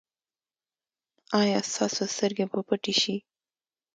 [1.41, 3.15] ایا ستاسو سترګې به پټې شي؟